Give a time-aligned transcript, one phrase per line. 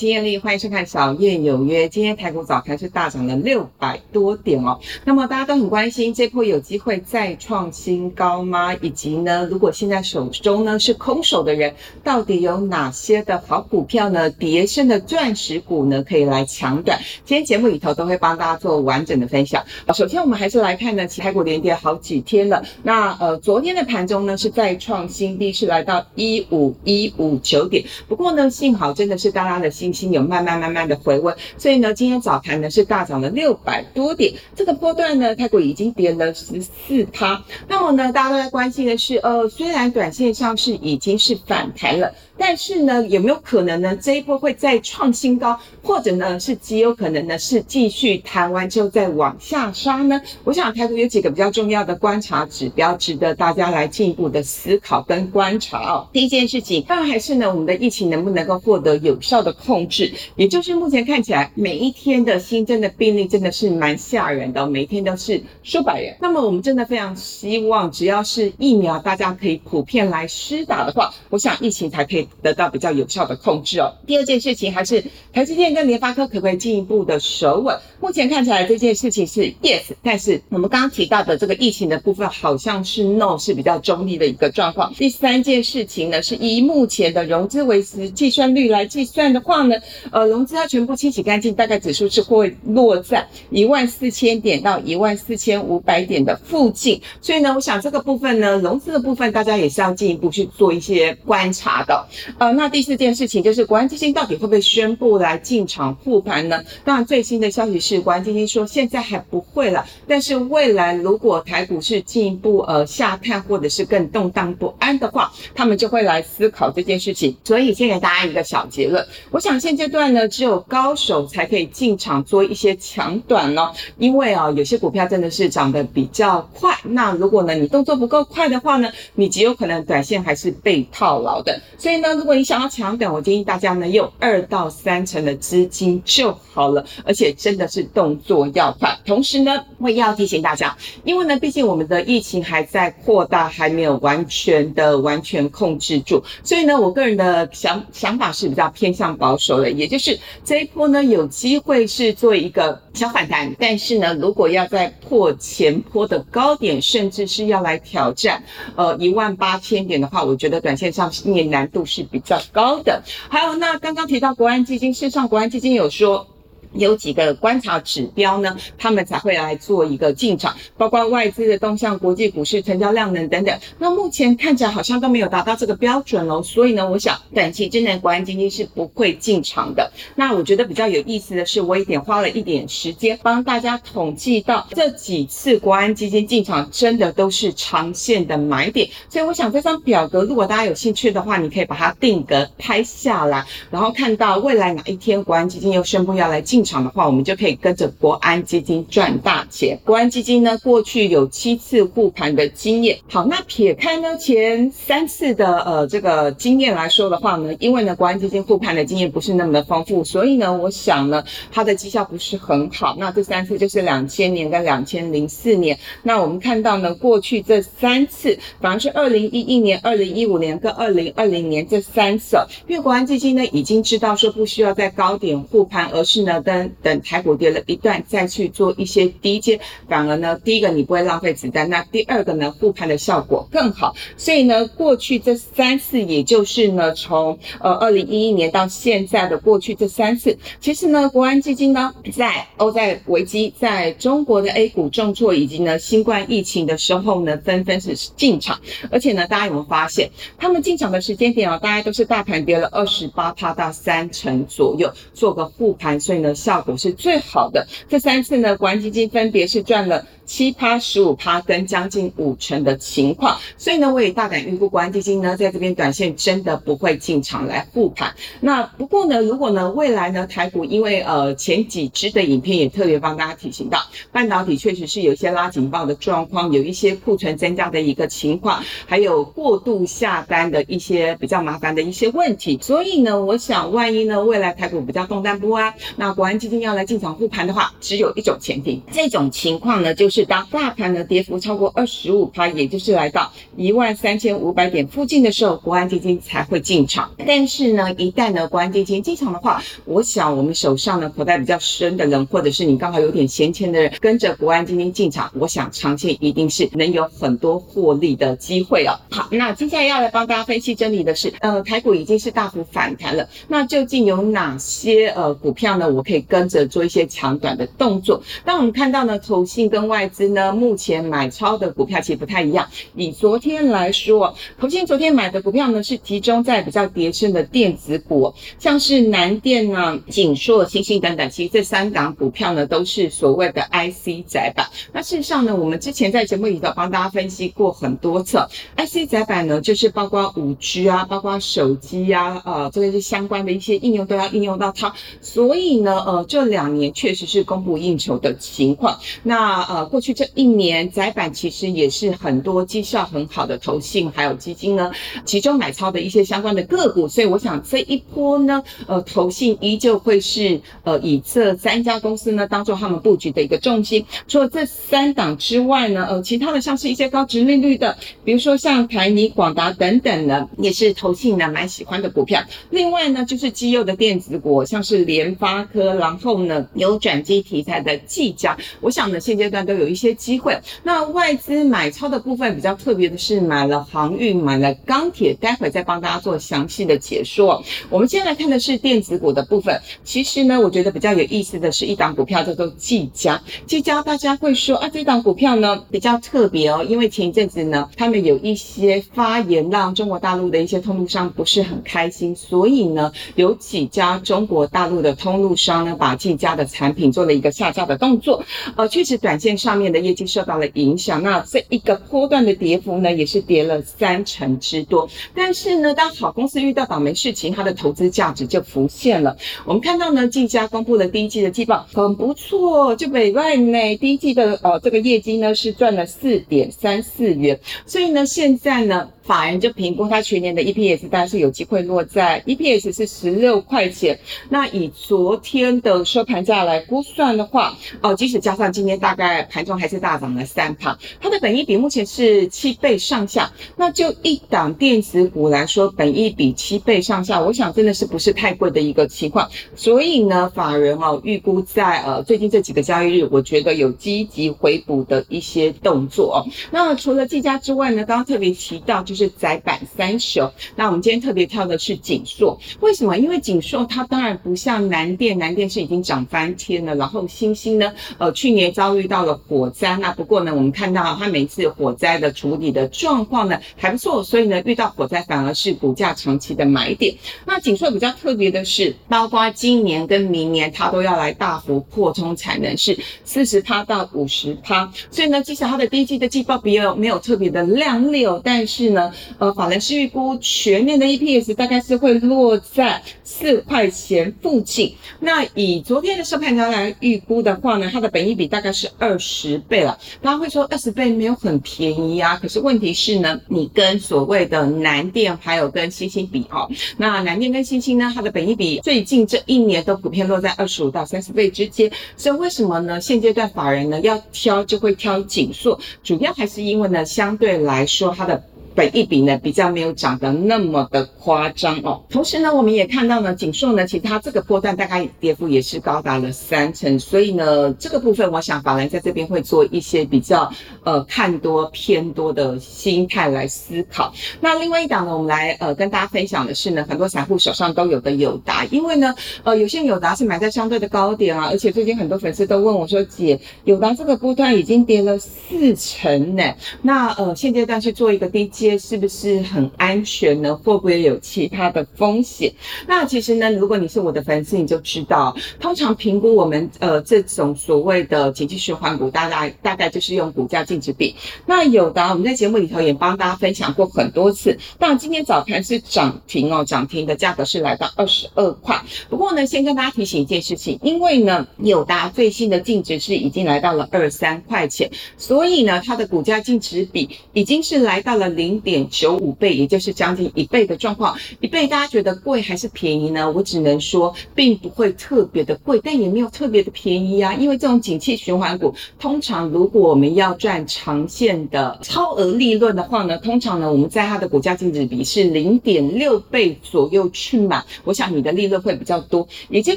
[0.00, 1.86] 是艳丽，欢迎收看《小燕有约》。
[1.90, 4.80] 今天台股早盘是大涨了六百多点哦。
[5.04, 8.74] 那么大家都很关心，这波有机会再创新高吗？
[8.76, 14.30] 以及呢，如果现在手中呢是空手的人，到底有哪些的好股票呢？
[14.30, 16.98] 叠升的钻石股呢，可以来抢短。
[17.26, 19.62] 今天节目里头都会帮大家做完整的分享。
[19.94, 22.64] 首先我们还是来看呢，其台股连跌好几天了。
[22.82, 27.84] 那呃，昨天的盘中呢是再创新低，是来到一五一五九点。
[28.08, 29.89] 不过呢，幸好真的是大家的心。
[29.92, 37.42] 信心有慢慢慢慢的回温，所以呢，今天早盘呢是大涨了六百多点，这个波段呢，泰国已经跌了十四趴。
[37.66, 42.14] 那么呢，大家都在关心的是，呃，虽然短线上是已经是反弹了。
[42.40, 43.94] 但是呢，有没有可能呢？
[43.94, 50.22] 这一波会再创新高，或者呢是极有可能呢是继续弹完之后再往下杀呢？
[50.44, 56.08] 我想台股有几个比较重要的观察指标，值得大家来进一步的思考跟观察哦。
[56.14, 66.16] 第一件事情，当然还是呢我们的疫情能不能够获得有效的控制，也就是目前看起来每一天的新增的病例真的是蛮吓人的，每一天都是数百人。
[66.22, 72.29] 那么我们真的非常希望，只要是疫苗大家可以普遍来施打的话，我想疫情才可以。
[72.42, 73.94] 得到比较有效的控制哦。
[74.06, 77.78] 第二件事情还是台积电跟联发科可不可以进一步的守稳？
[78.00, 84.92] 目前看起来这件事情是 yes，但是我们刚刚提到的这个疫情的部分好像是 no，是比较中立的一个状况。
[84.94, 89.76] 第三件事情呢，是以目前的融资维持计算率来计算的话呢，
[90.10, 97.02] 呃，融资要全部清洗干净，大概指数是会落在一万四千点到一万四千五百点的附近。
[97.20, 102.06] 所以呢，我想这个部分呢，融资的部分大家也是要进一步去做一些观察的。
[102.38, 106.62] 呃，那第四件事情就是国安基金到底会不会宣布来进场复盘呢？
[106.84, 117.36] 当然，最新的消息是国安基金说现在还不会了，但是未来如果台股市进一步呃下探或者是更动荡不安的话，他们就会来思考这件事情。
[117.44, 131.60] 所以先给大家一个小结论，我想现阶段呢，只有高手才可以进场做一些强短哦，因为啊有些股票真的是涨得比较快，那如果呢你动作不够快的话呢，你极有可能短线还是被套牢的。
[131.78, 132.09] 所以呢。
[132.14, 138.98] 如果你想要抢短，我建议大家呢用二到三成的资金就好了，而且真的是动作要快。
[139.04, 158.42] 同时呢，我也要提醒大家，因为呢，毕竟我们的疫情还在扩大，还没有完全的完全控制住，所以呢，我个人的想想法是比较偏向保守的，也就是这一波呢有机会是做一个小反弹，但是呢，如果要在破前坡的高点，甚至是要来挑战
[158.76, 162.06] 呃一万八千点的话，我觉得短线上面难度是。
[162.10, 166.26] 比较高的，还有那刚刚提到国安基金，事实上国安基金有说。
[166.72, 173.58] 有几个观察指标呢，他们才会来做一个进场，包括外资的动向、国际股市成交量能等等。
[173.78, 179.90] 那目前看起来好像都没有达到这个标准喽，所以呢，我想短期之内国安基金是不会进场的。
[180.14, 188.88] 那我觉得比较有意思的是，我一点花了一点时间帮大家统计到这几次国安基金进场，真的都是长线的买点。
[189.08, 196.59] 所以我想这张表格，如果大家有兴趣的话，你可以把它定格拍下来，然后看到未来哪一天国安基金又宣布要来进。
[196.60, 199.80] 进场的话，我们就可以跟着国安基金赚大钱。
[199.82, 202.98] 国安基金呢，过去有七次护盘的经验。
[203.08, 212.94] 好，那撇开呢前三次的呃这个经验来说的话呢，因为呢国安基金护盘的经验不是那么的丰富，所以呢，我想呢它的绩效不是很好。
[212.98, 215.78] 那这三次就是两千年跟两千零四年。
[216.02, 222.36] 那我们看到呢，过去这三次反而是二零一一年、二零一五年跟二零二零年这三次，
[222.68, 226.42] 因为国安基金呢已经知道说不需要在高点护盘，而是呢。
[226.82, 233.94] 等台股跌了一段，再去做一些低阶，反而呢，第一个你不会浪费子弹，那第二个呢，护盘的效果更好。
[234.16, 248.60] 所以呢，过去这三次，也就是呢，从呃二零一一年到现在的过去这三次，其实呢，国安基金呢，在欧债危机、在中国的 A 股重挫以及呢新冠疫情的时候呢，纷纷是进场。
[248.90, 256.34] 而且呢，大家有没有发现，他们进场的时间点哦，大概都是大盘跌了二十八趴到三成左右，做个护盘，所以呢。
[256.40, 257.66] 效果是最好的。
[257.88, 263.38] 这三次呢，国安基金分别是赚了七趴、十五趴跟将近五成的情况。
[263.56, 268.14] 所以呢，我也大胆预估，国安基金呢在这边短线真的不会进场来护盘。
[268.40, 273.78] 那不过呢，如果呢未来呢台股因为呃前几支的影片也特别帮大家提醒到，
[274.10, 282.58] 半导体确实是有一些拉警报的状况，有一些库存增加的一个情况，还有过度下单的一些比较麻烦的一些问题。
[282.62, 297.10] 所以呢，我想万一呢未来台股比较动荡不安，那国安基金要来进场护盘的话，只有一种前提，这种情况呢，就是当大盘的跌幅超过二十五趴，也就是来到一万三千五百点附近的时候，国安基金才会进场。
[297.26, 308.94] 但是呢，一旦呢国安基金进场的话，我想我们手上呢口袋比较深的人，或者是你刚好有点闲钱的人，跟着国安基金进场，我想长线一定是能有很多获利的机会哦。
[309.10, 315.88] 好，那接下来要来帮大家分析真理的是，呃，台股已经是大幅反弹了，那究竟有哪些呃股票呢？
[315.90, 318.22] 我可以跟着做一些长短的动作。
[318.44, 322.68] 当我们看到呢，投信跟外资呢，目前买超的股票其实不太一样。
[322.94, 331.30] 以昨天来说，投信昨天买的股票呢，是集中在比较跌升的电子股，像是南电啊、景硕、星星等等。
[331.30, 334.66] 其实这三档股票呢，都是所谓的 IC 窄板。
[334.92, 338.38] 那事实上呢，我们之前在节目里头帮大家分析过很多次
[338.76, 344.94] ，IC 窄板呢，就是包括五 G 啊，包括手机啊，呃，这个是相关的一些应用都要应用到它。
[345.20, 348.98] 所以呢，呃，这两年确实是供不应求的情况。
[349.22, 354.90] 那呃，过去这一年窄板其实也是很多绩效很好的投信还有基金呢，
[355.24, 357.06] 集中买超的一些相关的个股。
[357.06, 364.04] 所以我想这一波呢，呃，投信依旧会是呃以这三家公司呢当做他们布局的一个重心。
[364.26, 372.42] 除了这三档之外呢，呃，其他的像是一些高值利率的，比如说像台泥、广达等等呢，也是投信呢蛮喜欢的股票。
[372.70, 380.58] 另外呢，就是基优的电子股，像是联发科，然后呢有转机题材的技嘉，我想呢现阶段都有一些机会。
[380.82, 387.62] 那外资买超的部分比较特别的是买了航运，买了钢铁，待会再帮大家做详细的解说。
[387.90, 389.80] 我们先来看的是电子股的部分。
[390.02, 408.44] 其实呢，我觉得比较有意思的是一档股票叫做技嘉，技嘉大家会说啊，这档股票呢比较特别哦，因为前一阵子呢，他们有一些发言让中国大陆的一些通路商不是很开心，所以呢，有几家中国大陆的通路商呢，把技嘉的产品做了一个下架的动作，
[408.76, 411.22] 呃，确实短线上面的业绩受到了影响。
[411.22, 415.08] 那这一个波段的跌幅呢，也是跌了三成之多。
[415.34, 419.36] 但是呢，当好公司遇到倒霉事情，它的投资价值就浮现了。
[419.64, 429.08] 我们看到呢，技嘉公布了第一季的季报，很不错，就北外内第一季的呃这个业绩呢是赚了四点三四元，所以呢，现在呢。
[429.30, 434.18] 法人就评估它全年的 EPS，大概是有机会落在 EPS 是十六块钱。
[434.48, 443.52] 那以昨天的收盘价来估算的话，哦，即使加上今天大概盘中还是大涨了三趴，它的本益比目前是七倍上下。
[443.76, 449.48] 那就一档电子股来说，本益比七倍上下，我想真的是不是太贵的一个情况。
[449.76, 456.50] 所以呢，法人哦预估在呃最近这几个交易日，我觉得有积极回补的一些动作哦。
[456.72, 459.19] 那除了技嘉之外呢，刚刚特别提到就是。
[459.20, 463.18] 是窄板三雄，那我们今天特别挑的是锦硕，为什么？
[463.18, 477.14] 因为锦硕它当然不像南电，南电是已经涨翻天了，然后星星呢，呃，去年遭遇到了火灾，那不过呢，我们看到它每次火灾的处理的状况呢还不错，所以呢，遇到火灾反而是股价长期的买点。
[477.44, 488.99] 那锦硕比较特别的是，包括今年跟明年它都要来大幅扩充产能，是四十趴到五十趴，所以呢，即使它的第一季的季报比较没有特别的亮丽哦，但是呢。
[489.38, 494.94] 呃，法人是预估全年的 EPS 大概是会落在四块钱附近。
[495.20, 499.98] 那以昨天的收盘价来预估的话呢，它的本益比大概是二十倍了。
[500.20, 511.90] 大家会说二十倍没有很便宜啊，可是问题是呢，你跟所谓的南电还有跟星星比哦，那南电跟星星呢，它的本益比最近这一年都普遍落在二十五到三十倍之间。
[512.16, 513.00] 所以为什么呢？
[513.00, 518.42] 现阶段法人呢要挑就会挑紧缩，主要还是因为呢，相对来说它的。
[518.80, 530.50] 本一比呢比较没有涨得那么的夸张哦，同时呢，我们也看到呢，锦硕呢，其实它这个波段大概跌幅也是高达了三成，所以呢，这个部分我想法人在这边会做一些比较
[530.82, 534.14] 呃看多偏多的心态来思考。
[534.40, 548.69] 那另外一档呢，我们来呃跟大家分享的是呢，很多散户手上都有的友达，因为呢，呃有些友达是买在相对的高点啊，而且最近很多粉丝都问我说，姐，友达这个波段已经跌了四成呢，那呃现阶段去做一个低阶。
[548.78, 550.54] 是不是很安全呢？
[550.54, 552.52] 会不会有其他的风险？
[552.86, 561.14] 那其实呢，如果你是我的粉丝，你就知道，通常评估我们呃这种所谓的经济循环股，大概大概就是用股价净值比。
[561.46, 564.58] 那有的我们在节目里头也帮大家分享过很多次。
[564.78, 568.78] 那今天早盘是涨停哦，涨停的价格是来到二十二块。
[569.08, 578.49] 不过呢，先跟大家提醒一件事情，因为呢友达最新的净值是已经来到了二三块钱，所以呢它的股价净值比已经是来到了零。
[578.50, 581.16] 零点九五倍，也就是将近一倍的状况。
[581.38, 583.30] 一倍大家觉得贵还是便宜呢？
[583.30, 587.32] 我只能说，并不会特别的贵，但也没有特别的便宜啊。
[587.34, 599.28] 因为这种景气循环股，通常如果我们要赚长线的超额利润的话呢，通常呢，我们在它的股价净值比是零点六倍左右去买，我想你的利润会比较多。
[599.48, 599.76] 也就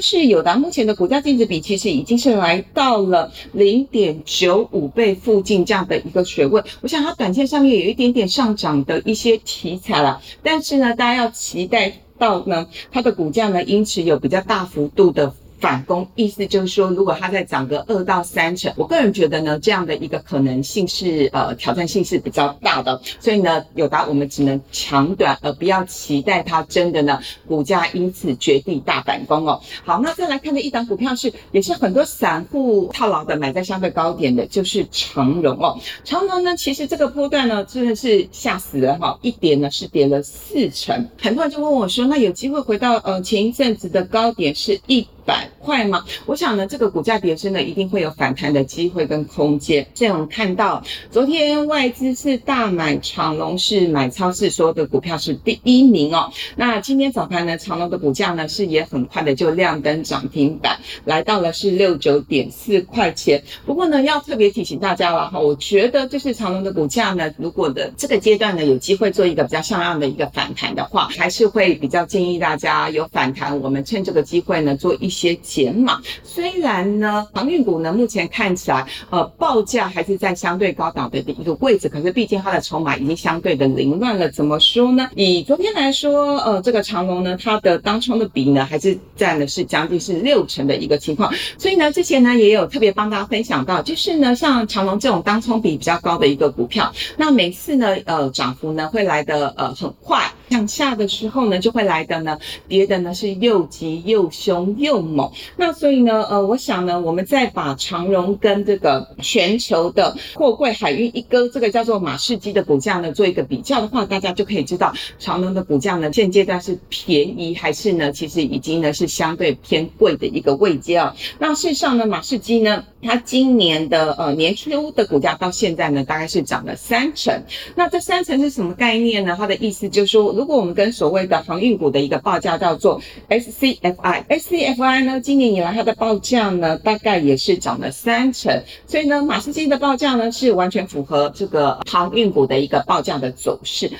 [0.00, 6.60] 是友达目前的股价净值比，其实已经是来到了零点九五倍附近这样的一个水位。
[6.80, 15.34] 我想它短线上面有一点点上涨涨的一些题材了，但是呢，大家要期待到呢，它的股价呢，因此有比较大幅度的。
[15.64, 23.00] 反攻意思就是说，如果它再涨个二到三成，我个人觉得呢，这样的一个可能性是呃挑战性是比较大的。
[23.18, 29.58] 所以呢，友达我们只能长短，而不要期待它真的呢股价因此绝地大反攻哦。
[29.86, 35.80] 好，那再来看的一档股票是，也是很多散户套牢的，买在相对高点的，就是长荣哦。
[36.04, 41.08] 长荣呢，其实这个波段呢真的是吓死了哈，一跌呢是跌了四成。
[41.18, 45.08] 很多人就问我说，那有机会回到呃前一阵子的高点是一。
[45.26, 46.04] 百块吗？
[46.26, 49.86] 我想呢，这个股价跌升呢，一定会有反弹的机会跟空间。
[49.94, 56.30] 所以我们看到，昨天外资是大买长隆，是买超市所有的股票是第一名哦。
[56.56, 63.42] 那今天早盘呢，长隆的股价呢是也很快的就亮灯涨停板，来到了是六九点四块钱。
[63.64, 75.13] 不过呢，要特别提醒大家了哈，我觉得就是长隆的股价呢，如果的这个阶段呢有机会做一个比较像样的一个反弹的话，还是会比较建议大家有反弹，我们趁这个机会呢做一。
[75.14, 84.28] 些减码，虽然呢，航运股呢目前看起来，呃，报价还是在相对高档的一个位置，可是毕竟它的筹码已经相对的凌乱了。
[84.30, 85.08] 怎么说呢？
[85.14, 91.32] 以昨天来说，呃，这个长龙呢，它的当冲的比呢，还是占的是将近是六成的一个情况。
[91.58, 100.32] 所以呢，之前呢也有特别帮大家分享到，就是呢，像长龙这种当冲比比较高的一个股票，那每次呢，呃，涨幅呢会来的呃很快。
[100.50, 105.30] 向下的时候呢，就会来的呢，跌的呢是又急又凶又猛。
[105.56, 121.14] 那所以呢，呃，我想呢，我们再把长荣跟这个全球的货柜海运一哥，这个叫做马士基的股价呢，做一个比较的话，大家就可以知道长荣的股价呢，现阶段是便宜还是呢，其实已经呢是相对偏贵的一个位阶啊。
[121.38, 127.42] 那事实上呢，马士基呢，它今年的呃年初的股价到现在呢，大概是涨了三成。
[127.74, 129.34] 那这三成是什么概念呢？
[129.38, 143.90] 它的意思就是说，如果我们跟所谓的航运股的一个报价叫做 SCFI，SCFI 呢，今年以来它的报价呢，大概也是涨了三成，所以呢，马士基的报价呢是完全符合这个航运股的一个报价的走势，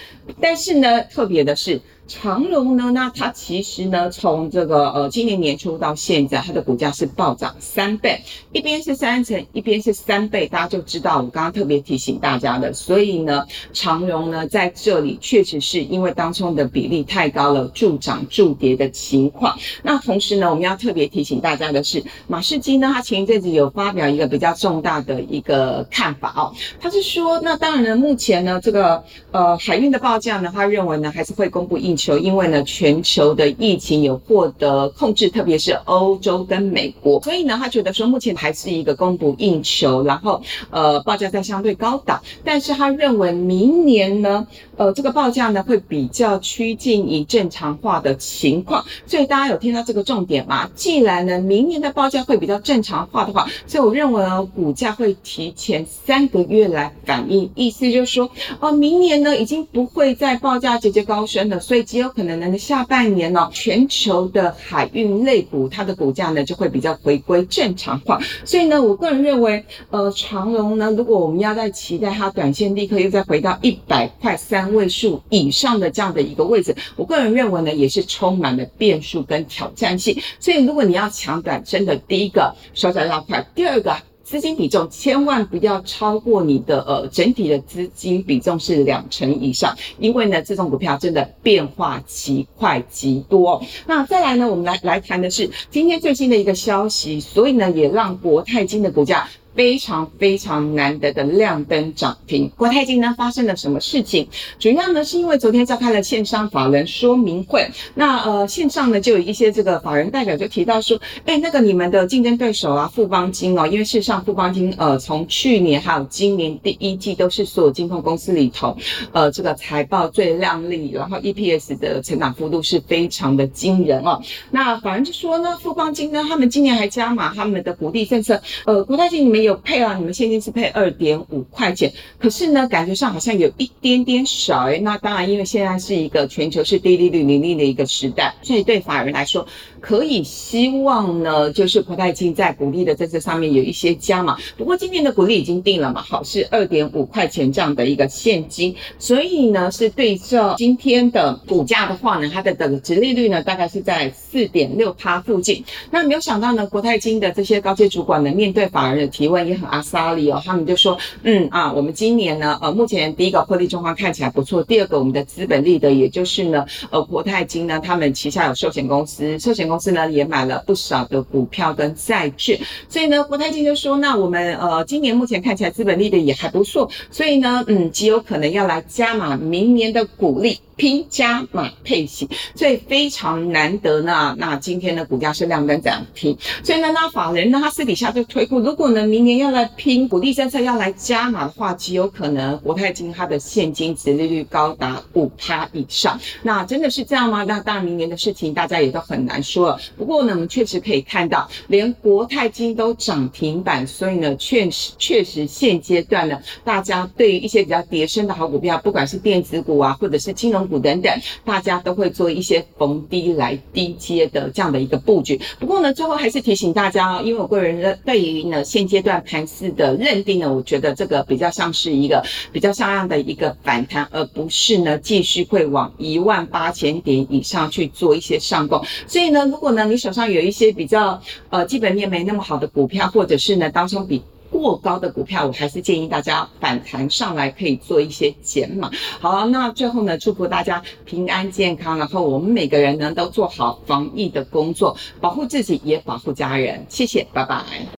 [0.40, 1.80] 但是呢，特别的是。
[2.06, 2.90] 长荣呢？
[2.92, 12.74] 那它其实呢，从这个呃今年年初到现在，它的股价是暴涨三倍，一边是三成，一边是三倍，大家就知道我刚刚特别提醒大家的。
[12.74, 19.58] 所以呢，长荣呢在这里确实是因为当中的比例太高了，助涨助跌的情况。
[19.82, 31.93] 那同时呢，我们要特别提醒大家的是，马士基呢，他前一阵子有发表一个比较重大的一个看法哦，他是说，那当然呢，目前呢这个呃海运的报价呢，他认为呢还是会公布一。
[31.96, 44.46] 球，因为呢，全球的疫情有获得控制，特别是欧洲跟美国，所以呢，他觉得说目前还是一个供不应求，然后呃报价在相对高档，但是他认为明年呢，
[44.76, 50.68] 呃这个报价呢会比较趋近于正常化的情况，所以大家有听到这个重点吗？
[50.74, 61.83] 既然呢明年的报价会比较正常化的话，所以我认为呢股价会提前三个月来反应，意思就是说，哦明年呢已经不会再报价节节高升了，所以。
[61.84, 68.18] 极有可能呢，下半年呢，全球的海运类股它的股价呢就会比较回归正常化。
[68.44, 80.18] 所以呢，我个人认为，呃，长荣呢，如果我们要在期待它短线立刻又再回到一百块三位数以上的这样的一个位置，我个人认为呢，也是充满了变数跟挑战性。
[80.40, 83.94] 所以，如果你要抢短，真的第一个手脚要快，第二个。
[84.24, 93.62] 资金比重千万不要超过你的呃整体的资金比重是两成以上，因为呢这种股票真的变化极快极多。
[93.86, 99.28] 那再来呢，我们来来谈的是今天最新的一个消息，所以呢也让国泰金的股价。
[99.54, 104.26] 非常非常难得的亮灯涨停，国泰金呢发生了什么事情？
[104.58, 118.76] 主要呢是因为昨天召开了线上法人说明会，那呃线上呢就有一些这个法人代表就提到说，哎那个你们的竞争对手啊富邦金哦，因为事实上富邦金呃从去年还有今年第一季都是所有金控公司里头
[119.12, 124.20] 呃这个财报最亮丽，然后 EPS 的成长幅度是非常的惊人哦。
[124.50, 129.43] 那法人就说呢富邦金呢他们今年还加码他们的鼓励政策，呃国泰金你们。
[129.44, 134.78] 有配啊，你们现金是配二点五块钱，可是呢，感觉上好像有一点点少哎。
[134.78, 139.46] 那当然，因为现在是一个全球是低利率、零利的一个时代，所以对法人来说，
[139.80, 144.38] 可以希望呢，就是国泰金在股利的政策上面有一些加码。
[144.56, 155.64] 不过今年的股利已经定了嘛，好是二点五块钱这样的一个现金，所以呢，是对照今天的股价的话呢，它的这个值利率呢，大概是在四点六趴附近。
[155.90, 180.60] 那没有想到呢，国泰金的这些高阶主管呢，面对法人的提问也很阿萨里哦，他们就说，嗯啊，我们今年呢，呃，目前第一个获利状况看起来不错，第二个我们的资本利得，也就是呢，呃，国泰金呢，他们旗下有寿险公司，寿险公司呢也买了不少的股票跟债券，所以呢，国泰金就说，那我们呃，今年目前看起来资本利得也还不错，所以呢，嗯，极有可能要来加码明年的股利。
[180.76, 184.34] 拼加码配息，所以非常难得呢。
[184.36, 196.18] 那今天的股价是亮灯涨停，所以呢，那法人呢，他私底下就推估，如果呢明年要来拼鼓励政策要来加码的话，极有可能国泰金它的现金值利率高达五趴以上。
[196.42, 197.44] 那真的是这样吗？
[197.44, 199.80] 那当然，明年的事情大家也都很难说了。
[199.96, 210.64] 不过呢，我们确实可以看到，连国泰金都涨停板，所以呢，确实确实现阶段呢，大家对于一些比较叠升的好股票，不管是电子股啊，或者是金融。
[210.64, 211.12] 股等等，
[211.44, 215.38] 大家都会做一些逢低来低接的这样的一个布局。
[215.60, 228.84] 不过呢，最后还是提醒大家哦，因为我个人的对于呢现阶段段盘势的认定呢，我觉得这个比较像是一个比较像样的一个反弹，而不是呢继续会往一万八千点以上去做一些上攻。
[229.06, 238.90] 所以呢，如果呢你手上有一些比较呃基本面没那么好的股票，或者是呢当中比过高的股票，我还是建议大家反弹上来可以做一些减码。
[239.20, 246.84] 好，那最后呢，祝福大家平安健康，然后我们每个人呢都做好防疫的工作，保护自己也保护家人。
[246.88, 247.86] 谢谢，拜拜。